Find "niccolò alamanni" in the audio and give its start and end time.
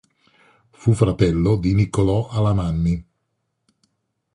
1.75-3.05